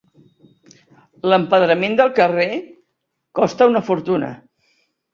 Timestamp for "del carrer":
2.01-2.49